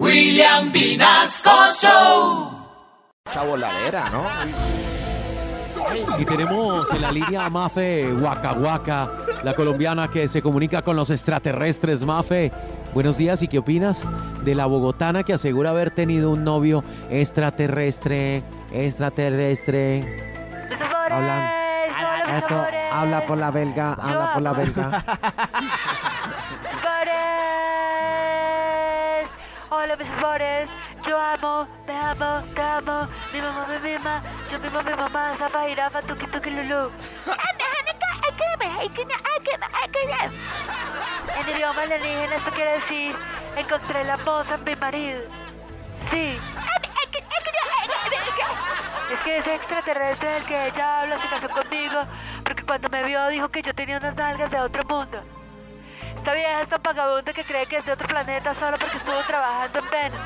[0.00, 2.50] William Vinasco Show.
[3.26, 4.24] Mucha voladera, ¿no?
[6.18, 9.10] Y tenemos en la línea a Mafe Waka Waka,
[9.44, 12.04] la colombiana que se comunica con los extraterrestres.
[12.04, 12.50] Mafe,
[12.92, 14.04] buenos días y qué opinas
[14.42, 18.42] de la bogotana que asegura haber tenido un novio extraterrestre,
[18.72, 20.02] extraterrestre.
[21.08, 21.64] Hablan.
[22.36, 25.04] Eso, habla por la belga, habla por la belga.
[30.24, 35.68] Yo amo, me amo, te amo, mi mamá me mima, yo mimo mi mamá, zapa,
[35.68, 36.90] jirafa, tuki lulu.
[41.38, 43.14] En idioma alienígena esto quiere decir,
[43.54, 45.20] encontré la moza en mi marido.
[46.10, 46.40] Sí.
[49.12, 52.00] Es que ese extraterrestre del que ella habla se casó conmigo
[52.44, 55.22] porque cuando me vio dijo que yo tenía unas nalgas de otro mundo.
[56.16, 59.20] Esta vieja es tan vagabunda que cree que es de otro planeta solo porque estuvo
[59.26, 60.20] trabajando en Venus.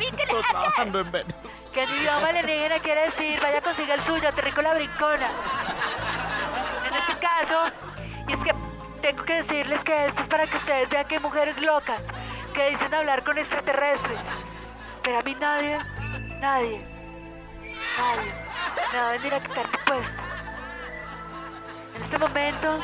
[0.00, 1.68] Estoy trabajando en Venus.
[1.72, 5.28] Que en idioma alienígena quiere decir vaya consiga el suyo, aterrico la brincona.
[6.86, 7.72] En este caso,
[8.28, 8.54] y es que
[9.02, 12.02] tengo que decirles que esto es para que ustedes vean que hay mujeres locas
[12.54, 14.20] que dicen hablar con extraterrestres.
[15.02, 15.78] Pero a mí nadie,
[16.40, 16.86] nadie,
[17.98, 18.32] nadie
[18.92, 20.22] me va a venir a quitar mi puesto.
[21.96, 22.78] En este momento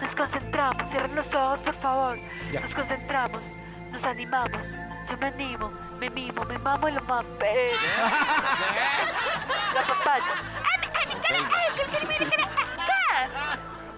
[0.00, 2.18] nos concentramos, cierren los ojos por favor.
[2.52, 2.60] Ya.
[2.60, 3.44] Nos concentramos,
[3.90, 4.66] nos animamos.
[5.08, 7.70] Yo me animo, me mimo, me mamo y lo mapé.
[9.74, 10.24] La papaya.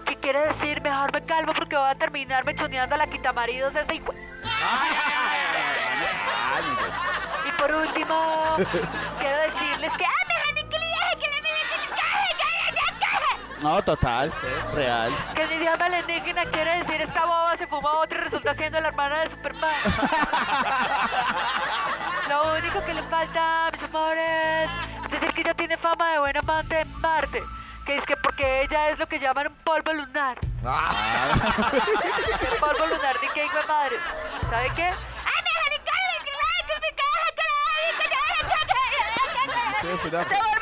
[0.05, 0.81] ¿Qué quiere decir?
[0.81, 4.13] Mejor me calmo porque voy a terminar mechoneando a la quitamaridos ese hijo.
[7.47, 8.55] Y por último,
[9.19, 10.05] quiero decirles que.
[10.05, 10.26] ¡Ah,
[13.61, 15.11] No, total, es real.
[15.35, 18.89] Que en idioma alienígena quiere decir esta boba se fuma otra y resulta siendo la
[18.89, 19.73] hermana de Superman.
[22.29, 24.69] Lo único que le falta, mis amores,
[25.05, 27.43] es decir que ella tiene fama de buena amante en Marte.
[27.85, 30.37] Que es que porque ella es lo que llaman un polvo lunar.
[30.41, 30.49] El
[32.59, 33.95] polvo lunar de que hijo de madre.
[34.49, 34.91] ¿Sabe qué?
[39.81, 40.23] Sí, sí, no.
[40.23, 40.57] Se vuelve a meter con mi